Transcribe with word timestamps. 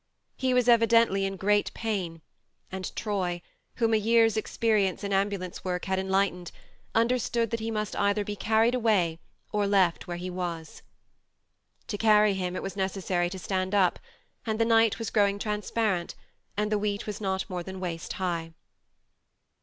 He 0.35 0.55
was 0.55 0.67
evidently 0.67 1.25
in 1.25 1.35
great 1.37 1.71
pain, 1.75 2.23
and 2.71 2.91
Troy, 2.95 3.43
whom 3.75 3.93
a 3.93 3.97
year's 3.97 4.35
ex 4.35 4.57
perience 4.57 5.03
in 5.03 5.13
ambulance 5.13 5.63
work 5.63 5.85
had 5.85 5.99
en 5.99 6.09
lightened, 6.09 6.51
understood 6.95 7.51
that 7.51 7.59
he 7.59 7.69
must 7.69 7.95
either 7.95 8.23
be 8.25 8.35
carried 8.35 8.73
away 8.73 9.19
or 9.51 9.67
left 9.67 10.07
where 10.07 10.17
he 10.17 10.31
was. 10.31 10.81
To 11.85 11.99
carry 11.99 12.33
him 12.33 12.55
it 12.55 12.63
was 12.63 12.75
necessary 12.75 13.29
to 13.29 13.37
stand 13.37 13.75
up, 13.75 13.99
and 14.43 14.57
the 14.59 14.65
night 14.65 14.97
was 14.97 15.11
growing 15.11 15.37
transparent, 15.37 16.15
and 16.57 16.71
the 16.71 16.79
wheat 16.79 17.05
was 17.05 17.21
not 17.21 17.47
more 17.47 17.61
than 17.61 17.79
waist 17.79 18.13
high. 18.13 18.53